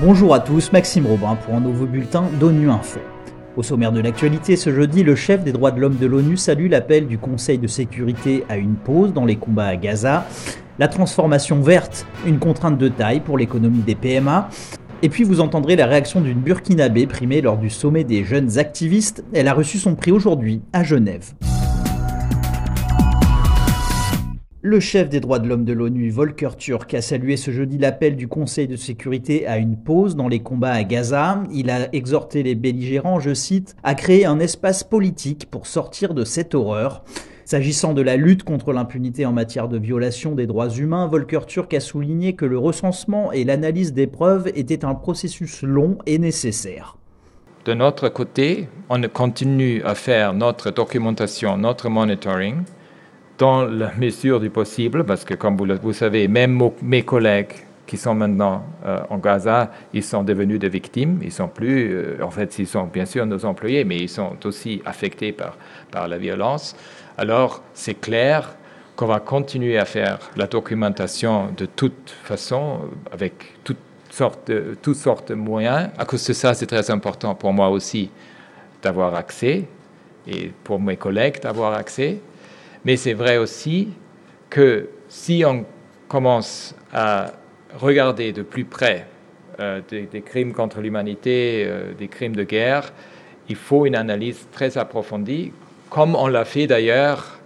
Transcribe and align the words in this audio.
Bonjour 0.00 0.32
à 0.32 0.38
tous, 0.38 0.70
Maxime 0.70 1.06
Robin 1.08 1.34
pour 1.34 1.56
un 1.56 1.60
nouveau 1.60 1.84
bulletin 1.84 2.22
d'ONU 2.38 2.70
Info. 2.70 3.00
Au 3.56 3.64
sommaire 3.64 3.90
de 3.90 3.98
l'actualité 3.98 4.54
ce 4.54 4.72
jeudi, 4.72 5.02
le 5.02 5.16
chef 5.16 5.42
des 5.42 5.50
droits 5.50 5.72
de 5.72 5.80
l'homme 5.80 5.96
de 5.96 6.06
l'ONU 6.06 6.36
salue 6.36 6.70
l'appel 6.70 7.08
du 7.08 7.18
Conseil 7.18 7.58
de 7.58 7.66
sécurité 7.66 8.44
à 8.48 8.58
une 8.58 8.76
pause 8.76 9.12
dans 9.12 9.24
les 9.24 9.34
combats 9.34 9.66
à 9.66 9.74
Gaza, 9.74 10.24
la 10.78 10.86
transformation 10.86 11.60
verte, 11.62 12.06
une 12.24 12.38
contrainte 12.38 12.78
de 12.78 12.86
taille 12.86 13.18
pour 13.18 13.36
l'économie 13.36 13.80
des 13.80 13.96
PMA, 13.96 14.48
et 15.02 15.08
puis 15.08 15.24
vous 15.24 15.40
entendrez 15.40 15.74
la 15.74 15.86
réaction 15.86 16.20
d'une 16.20 16.38
Burkinabé 16.38 17.08
primée 17.08 17.40
lors 17.40 17.56
du 17.56 17.68
sommet 17.68 18.04
des 18.04 18.22
jeunes 18.22 18.56
activistes. 18.56 19.24
Elle 19.34 19.48
a 19.48 19.52
reçu 19.52 19.78
son 19.78 19.96
prix 19.96 20.12
aujourd'hui 20.12 20.62
à 20.72 20.84
Genève. 20.84 21.32
Le 24.60 24.80
chef 24.80 25.08
des 25.08 25.20
droits 25.20 25.38
de 25.38 25.46
l'homme 25.46 25.64
de 25.64 25.72
l'ONU, 25.72 26.10
Volker 26.10 26.56
Turk, 26.58 26.92
a 26.92 27.00
salué 27.00 27.36
ce 27.36 27.52
jeudi 27.52 27.78
l'appel 27.78 28.16
du 28.16 28.26
Conseil 28.26 28.66
de 28.66 28.74
sécurité 28.74 29.46
à 29.46 29.56
une 29.56 29.76
pause 29.76 30.16
dans 30.16 30.26
les 30.26 30.40
combats 30.40 30.72
à 30.72 30.82
Gaza. 30.82 31.44
Il 31.52 31.70
a 31.70 31.94
exhorté 31.94 32.42
les 32.42 32.56
belligérants, 32.56 33.20
je 33.20 33.34
cite, 33.34 33.76
à 33.84 33.94
créer 33.94 34.26
un 34.26 34.40
espace 34.40 34.82
politique 34.82 35.48
pour 35.48 35.68
sortir 35.68 36.12
de 36.12 36.24
cette 36.24 36.56
horreur. 36.56 37.04
S'agissant 37.44 37.94
de 37.94 38.02
la 38.02 38.16
lutte 38.16 38.42
contre 38.42 38.72
l'impunité 38.72 39.26
en 39.26 39.32
matière 39.32 39.68
de 39.68 39.78
violation 39.78 40.34
des 40.34 40.48
droits 40.48 40.70
humains, 40.70 41.06
Volker 41.06 41.46
Turk 41.46 41.72
a 41.72 41.78
souligné 41.78 42.32
que 42.32 42.44
le 42.44 42.58
recensement 42.58 43.30
et 43.30 43.44
l'analyse 43.44 43.92
des 43.92 44.08
preuves 44.08 44.50
étaient 44.56 44.84
un 44.84 44.96
processus 44.96 45.62
long 45.62 45.98
et 46.06 46.18
nécessaire. 46.18 46.96
De 47.64 47.74
notre 47.74 48.08
côté, 48.08 48.68
on 48.90 49.00
continue 49.02 49.84
à 49.84 49.94
faire 49.94 50.34
notre 50.34 50.72
documentation, 50.72 51.56
notre 51.58 51.88
monitoring 51.88 52.64
dans 53.38 53.64
la 53.64 53.92
mesure 53.94 54.40
du 54.40 54.50
possible, 54.50 55.04
parce 55.04 55.24
que 55.24 55.34
comme 55.34 55.56
vous, 55.56 55.66
vous 55.80 55.92
savez, 55.92 56.28
même 56.28 56.60
mes 56.82 57.02
collègues 57.02 57.52
qui 57.86 57.96
sont 57.96 58.14
maintenant 58.14 58.64
euh, 58.84 59.00
en 59.08 59.16
Gaza, 59.16 59.70
ils 59.94 60.04
sont 60.04 60.22
devenus 60.22 60.58
des 60.58 60.68
victimes. 60.68 61.20
Ils 61.22 61.32
sont 61.32 61.48
plus, 61.48 61.94
euh, 61.94 62.18
en 62.22 62.30
fait, 62.30 62.58
ils 62.58 62.66
sont 62.66 62.84
bien 62.84 63.06
sûr 63.06 63.24
nos 63.24 63.44
employés, 63.46 63.84
mais 63.84 63.96
ils 63.96 64.10
sont 64.10 64.36
aussi 64.44 64.82
affectés 64.84 65.32
par, 65.32 65.56
la 66.06 66.18
violence. 66.18 66.76
Alors, 67.16 67.62
c'est 67.72 67.98
clair 67.98 68.54
qu'on 68.94 69.06
va 69.06 69.20
continuer 69.20 69.78
à 69.78 69.86
faire 69.86 70.18
la 70.36 70.46
documentation 70.46 71.48
de 71.56 71.64
toute 71.64 72.14
façon, 72.24 72.80
avec 73.10 73.32
toutes 73.64 73.78
sortes 74.10 74.52
toutes 74.82 74.96
sortes 74.96 75.30
de 75.30 75.34
moyens. 75.34 75.88
À 75.96 76.04
cause 76.04 76.26
de 76.26 76.32
ça, 76.34 76.52
c'est 76.52 76.66
très 76.66 76.90
important 76.90 77.34
pour 77.34 77.52
moi 77.52 77.70
aussi 77.70 78.10
d'avoir 78.82 79.14
accès 79.14 79.64
et 80.26 80.52
pour 80.62 80.78
mes 80.78 80.96
collègues 80.96 81.40
d'avoir 81.40 81.72
accès. 81.72 82.18
Mais 82.84 82.96
c'est 82.96 83.14
vrai 83.14 83.38
aussi 83.38 83.88
que 84.50 84.88
si 85.08 85.44
on 85.46 85.64
commence 86.08 86.74
à 86.92 87.32
regarder 87.76 88.32
de 88.32 88.42
plus 88.42 88.64
près 88.64 89.06
euh, 89.60 89.80
des, 89.88 90.22
crimes 90.22 90.52
contre 90.52 90.80
l'humanité, 90.80 91.64
euh, 91.66 91.92
des 91.92 92.08
crimes 92.08 92.36
de 92.36 92.44
guerre, 92.44 92.92
il 93.48 93.56
faut 93.56 93.86
une 93.86 93.96
analyse 93.96 94.46
très 94.52 94.78
approfondie, 94.78 95.52
comme 95.90 96.14
on 96.14 96.28
l'a 96.28 96.44
fait 96.44 96.66
d'ailleurs 96.66 97.38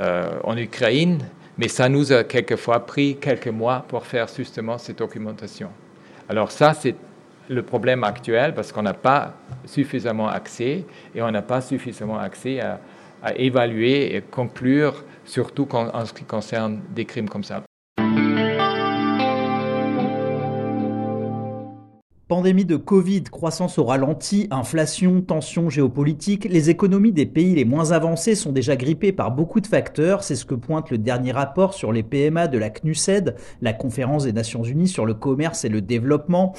euh, 0.00 0.30
en 0.44 0.56
Ukraine, 0.56 1.20
mais 1.56 1.68
ça 1.68 1.88
nous 1.88 2.12
a 2.12 2.24
quelquefois 2.24 2.84
pris 2.84 3.16
quelques 3.16 3.48
mois 3.48 3.84
pour 3.88 4.06
faire 4.06 4.26
justement 4.28 4.76
cette 4.76 4.98
documentation. 4.98 5.70
Alors 6.28 6.50
ça, 6.50 6.74
c'est 6.74 6.94
le 7.48 7.62
problème 7.62 8.04
actuel 8.04 8.54
parce 8.54 8.72
qu'on 8.72 8.82
n'a 8.82 8.94
pas 8.94 9.34
suffisamment 9.64 10.28
accès 10.28 10.84
et 11.14 11.22
on 11.22 11.30
n'a 11.30 11.42
pas 11.42 11.60
suffisamment 11.60 12.18
accès 12.18 12.60
à, 12.60 12.80
à 13.22 13.34
évaluer 13.36 14.14
et 14.14 14.22
conclure, 14.22 15.04
surtout 15.24 15.68
en 15.74 16.04
ce 16.04 16.12
qui 16.12 16.24
concerne 16.24 16.80
des 16.94 17.04
crimes 17.04 17.28
comme 17.28 17.44
ça. 17.44 17.62
Pandémie 22.28 22.64
de 22.64 22.74
Covid, 22.74 23.22
croissance 23.22 23.78
au 23.78 23.84
ralenti, 23.84 24.48
inflation, 24.50 25.20
tensions 25.20 25.70
géopolitiques, 25.70 26.48
les 26.50 26.70
économies 26.70 27.12
des 27.12 27.24
pays 27.24 27.54
les 27.54 27.64
moins 27.64 27.92
avancés 27.92 28.34
sont 28.34 28.50
déjà 28.50 28.74
grippées 28.74 29.12
par 29.12 29.30
beaucoup 29.30 29.60
de 29.60 29.66
facteurs, 29.68 30.24
c'est 30.24 30.34
ce 30.34 30.44
que 30.44 30.56
pointe 30.56 30.90
le 30.90 30.98
dernier 30.98 31.30
rapport 31.30 31.72
sur 31.72 31.92
les 31.92 32.02
PMA 32.02 32.48
de 32.48 32.58
la 32.58 32.68
CNUSED, 32.68 33.36
la 33.62 33.72
conférence 33.72 34.24
des 34.24 34.32
Nations 34.32 34.64
Unies 34.64 34.88
sur 34.88 35.06
le 35.06 35.14
commerce 35.14 35.64
et 35.64 35.68
le 35.68 35.80
développement. 35.80 36.52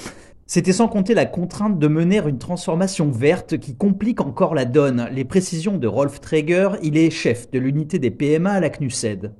C'était 0.50 0.72
sans 0.72 0.88
compter 0.88 1.12
la 1.12 1.26
contrainte 1.26 1.78
de 1.78 1.88
mener 1.88 2.22
une 2.26 2.38
transformation 2.38 3.10
verte 3.10 3.58
qui 3.58 3.76
complique 3.76 4.22
encore 4.22 4.54
la 4.54 4.64
donne. 4.64 5.06
Les 5.12 5.26
précisions 5.26 5.76
de 5.76 5.86
Rolf 5.86 6.22
Traeger, 6.22 6.70
il 6.82 6.96
est 6.96 7.10
chef 7.10 7.50
de 7.50 7.58
l'unité 7.58 7.98
des 7.98 8.10
PMA 8.10 8.52
à 8.52 8.60
la 8.60 8.70
CNUSED. 8.70 9.34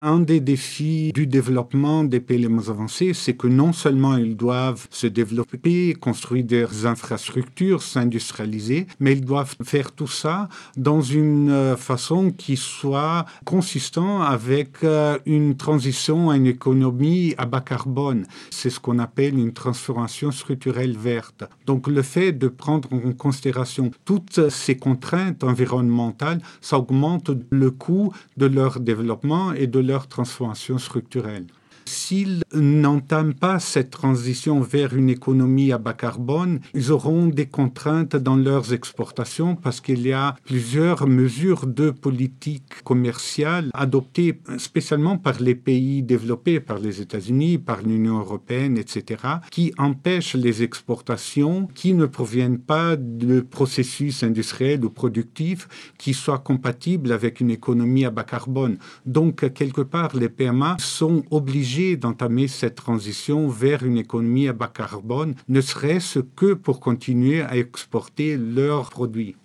Un 0.00 0.20
des 0.20 0.38
défis 0.38 1.10
du 1.12 1.26
développement 1.26 2.04
des 2.04 2.20
pays 2.20 2.38
les 2.38 2.46
moins 2.46 2.68
avancés, 2.68 3.14
c'est 3.14 3.34
que 3.34 3.48
non 3.48 3.72
seulement 3.72 4.16
ils 4.16 4.36
doivent 4.36 4.86
se 4.90 5.08
développer, 5.08 5.92
construire 5.94 6.44
des 6.44 6.86
infrastructures, 6.86 7.82
s'industrialiser, 7.82 8.86
mais 9.00 9.14
ils 9.14 9.24
doivent 9.24 9.56
faire 9.64 9.90
tout 9.90 10.06
ça 10.06 10.48
dans 10.76 11.00
une 11.00 11.50
euh, 11.50 11.76
façon 11.76 12.30
qui 12.30 12.56
soit 12.56 13.26
consistant 13.44 14.22
avec 14.22 14.84
euh, 14.84 15.18
une 15.26 15.56
transition 15.56 16.30
à 16.30 16.36
une 16.36 16.46
économie 16.46 17.34
à 17.36 17.46
bas 17.46 17.60
carbone. 17.60 18.24
C'est 18.50 18.70
ce 18.70 18.78
qu'on 18.78 19.00
appelle 19.00 19.36
une 19.36 19.52
transformation 19.52 20.30
structurelle 20.30 20.96
verte. 20.96 21.42
Donc 21.66 21.88
le 21.88 22.02
fait 22.02 22.30
de 22.30 22.46
prendre 22.46 22.88
en 22.92 23.12
considération 23.14 23.90
toutes 24.04 24.48
ces 24.48 24.76
contraintes 24.76 25.42
environnementales, 25.42 26.40
ça 26.60 26.78
augmente 26.78 27.32
le 27.50 27.72
coût 27.72 28.12
de 28.36 28.46
leur 28.46 28.78
développement 28.78 29.52
et 29.54 29.66
de 29.66 29.87
leur 29.88 30.06
transformation 30.06 30.78
structurelle. 30.78 31.46
S'ils 31.88 32.42
n'entament 32.52 33.32
pas 33.32 33.58
cette 33.58 33.88
transition 33.88 34.60
vers 34.60 34.94
une 34.94 35.08
économie 35.08 35.72
à 35.72 35.78
bas 35.78 35.94
carbone, 35.94 36.60
ils 36.74 36.92
auront 36.92 37.26
des 37.26 37.46
contraintes 37.46 38.14
dans 38.14 38.36
leurs 38.36 38.74
exportations 38.74 39.56
parce 39.56 39.80
qu'il 39.80 40.06
y 40.06 40.12
a 40.12 40.36
plusieurs 40.44 41.06
mesures 41.06 41.66
de 41.66 41.90
politique 41.90 42.82
commerciale 42.84 43.70
adoptées 43.72 44.38
spécialement 44.58 45.16
par 45.16 45.40
les 45.40 45.54
pays 45.54 46.02
développés, 46.02 46.60
par 46.60 46.78
les 46.78 47.00
États-Unis, 47.00 47.56
par 47.56 47.80
l'Union 47.80 48.18
européenne, 48.18 48.76
etc., 48.76 49.22
qui 49.50 49.72
empêchent 49.78 50.36
les 50.36 50.62
exportations 50.62 51.68
qui 51.74 51.94
ne 51.94 52.04
proviennent 52.04 52.58
pas 52.58 52.96
de 52.96 53.40
processus 53.40 54.22
industriels 54.22 54.84
ou 54.84 54.90
productifs 54.90 55.68
qui 55.96 56.12
soient 56.12 56.38
compatibles 56.38 57.12
avec 57.12 57.40
une 57.40 57.50
économie 57.50 58.04
à 58.04 58.10
bas 58.10 58.24
carbone. 58.24 58.76
Donc, 59.06 59.54
quelque 59.54 59.80
part, 59.80 60.14
les 60.14 60.28
PMA 60.28 60.76
sont 60.78 61.22
obligés 61.30 61.77
d'entamer 61.96 62.48
cette 62.48 62.74
transition 62.74 63.48
vers 63.48 63.84
une 63.84 63.98
économie 63.98 64.48
à 64.48 64.52
bas 64.52 64.68
carbone, 64.68 65.34
ne 65.48 65.60
serait-ce 65.60 66.18
que 66.18 66.54
pour 66.54 66.80
continuer 66.80 67.42
à 67.42 67.56
exporter 67.56 68.36
leurs 68.36 68.90
produits. 68.90 69.36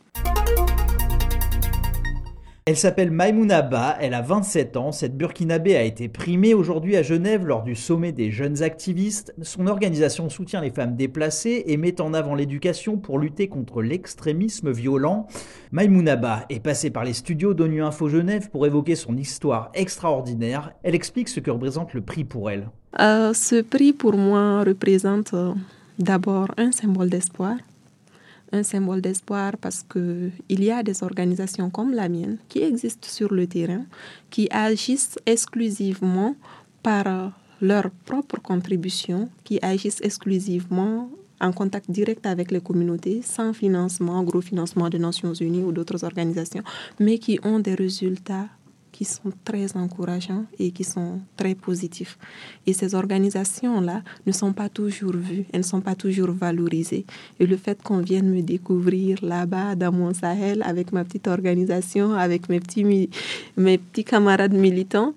Elle 2.66 2.78
s'appelle 2.78 3.12
Maimouna 3.12 3.62
Ba, 3.62 3.98
elle 4.00 4.14
a 4.14 4.22
27 4.22 4.78
ans. 4.78 4.94
Cette 4.94 5.18
Burkinabé 5.18 5.76
a 5.76 5.84
été 5.84 6.08
primée 6.08 6.54
aujourd'hui 6.54 6.96
à 6.96 7.04
Genève 7.04 7.46
lors 7.46 7.62
du 7.62 7.76
sommet 7.76 8.14
des 8.14 8.32
jeunes 8.32 8.64
activistes. 8.64 9.34
Son 9.42 9.68
organisation 9.68 10.30
soutient 10.30 10.62
les 10.62 10.70
femmes 10.70 10.96
déplacées 10.96 11.64
et 11.68 11.76
met 11.76 12.00
en 12.00 12.14
avant 12.14 12.36
l'éducation 12.36 12.96
pour 12.96 13.20
lutter 13.20 13.50
contre 13.50 13.82
l'extrémisme 13.82 14.72
violent. 14.72 15.28
Maimouna 15.74 16.16
Ba 16.16 16.46
est 16.50 16.62
passée 16.62 16.90
par 16.90 17.04
les 17.04 17.12
studios 17.12 17.54
d'ONU 17.54 17.84
Info 17.84 18.08
Genève 18.08 18.50
pour 18.50 18.66
évoquer 18.66 18.96
son 18.96 19.18
histoire 19.18 19.70
extraordinaire. 19.74 20.72
Elle 20.84 20.96
explique 20.96 21.28
ce 21.28 21.42
que 21.42 21.52
représente 21.52 21.94
le 21.94 22.00
prix 22.00 22.24
pour 22.24 22.50
elle. 22.50 22.70
Euh, 22.98 23.34
ce 23.34 23.62
prix 23.62 23.92
pour 23.92 24.16
moi 24.16 24.64
représente 24.64 25.34
euh, 25.34 25.54
d'abord 26.00 26.48
un 26.56 26.72
symbole 26.72 27.10
d'espoir 27.10 27.58
un 28.54 28.64
symbole 28.64 29.02
d'espoir 29.02 29.58
parce 29.60 29.84
qu'il 29.84 30.32
y 30.64 30.72
a 30.72 30.84
des 30.84 31.04
organisations 31.04 31.70
comme 31.70 31.94
la 31.94 32.08
mienne 32.08 32.38
qui 32.48 32.60
existent 32.64 33.10
sur 33.10 33.34
le 33.34 33.48
terrain, 33.48 33.86
qui 34.30 34.48
agissent 34.52 35.18
exclusivement 35.26 36.36
par 36.84 37.34
leur 37.60 37.90
propre 38.06 38.40
contribution, 38.40 39.30
qui 39.44 39.60
agissent 39.62 40.02
exclusivement 40.02 41.10
en 41.42 41.52
contact 41.52 41.90
direct 41.92 42.26
avec 42.26 42.52
les 42.52 42.62
communautés, 42.62 43.22
sans 43.22 43.54
financement, 43.54 44.24
gros 44.24 44.42
financement 44.42 44.90
des 44.90 45.00
Nations 45.00 45.34
Unies 45.34 45.64
ou 45.64 45.72
d'autres 45.72 46.04
organisations, 46.06 46.64
mais 47.00 47.18
qui 47.18 47.40
ont 47.44 47.60
des 47.60 47.76
résultats 47.76 48.48
qui 48.94 49.04
sont 49.06 49.34
très 49.44 49.76
encourageants 49.76 50.46
et 50.60 50.72
qui 50.72 50.86
sont 50.86 51.20
très 51.36 51.56
positifs. 51.56 52.18
Et 52.68 52.74
ces 52.74 52.96
organisations-là 52.96 54.04
ne 54.26 54.32
sont 54.32 54.54
pas 54.54 54.70
toujours 54.70 55.18
vues, 55.18 55.46
elles 55.52 55.62
ne 55.62 55.66
sont 55.74 55.82
pas 55.82 55.96
toujours 55.96 56.32
valorisées. 56.32 57.06
Et 57.40 57.46
le 57.46 57.58
fait 57.58 57.82
qu'on 57.84 57.98
vienne 57.98 58.30
me 58.30 58.42
découvrir 58.42 59.18
là-bas, 59.22 59.76
dans 59.76 59.92
mon 59.92 60.14
Sahel, 60.14 60.62
avec 60.64 60.94
ma 60.94 61.04
petite 61.04 61.28
organisation, 61.28 62.14
avec 62.14 62.48
mes 62.50 62.60
petits, 62.60 63.10
mes 63.58 63.78
petits 63.80 64.06
camarades 64.06 64.54
militants, 64.54 65.14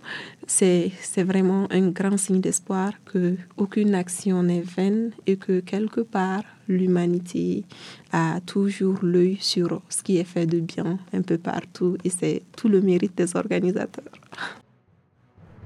c'est 0.47 0.93
vraiment 1.25 1.67
un 1.71 1.89
grand 1.89 2.17
signe 2.17 2.41
d'espoir 2.41 2.93
que 3.05 3.37
aucune 3.57 3.95
action 3.95 4.43
n'est 4.43 4.61
vaine 4.61 5.11
et 5.27 5.37
que 5.37 5.61
quelque 5.61 6.01
part 6.01 6.43
l'humanité 6.69 7.65
a 8.13 8.41
toujours 8.45 8.99
l'œil 9.03 9.39
sur 9.41 9.83
ce 9.89 10.03
qui 10.03 10.19
est 10.19 10.25
fait 10.25 10.47
de 10.47 10.61
bien 10.61 10.99
un 11.13 11.23
peu 11.23 11.39
partout 11.39 11.97
et 12.05 12.11
c'est 12.11 12.43
tout 12.57 12.69
le 12.69 12.81
mérite 12.81 13.17
des 13.17 13.37
organisateurs. 13.37 14.05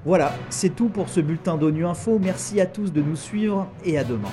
Voilà, 0.03 0.33
c'est 0.49 0.75
tout 0.75 0.89
pour 0.89 1.09
ce 1.09 1.19
bulletin 1.19 1.57
d'ONU 1.57 1.85
Info. 1.85 2.17
Merci 2.19 2.59
à 2.59 2.65
tous 2.65 2.91
de 2.91 3.01
nous 3.01 3.15
suivre 3.15 3.69
et 3.85 3.99
à 3.99 4.03
demain. 4.03 4.31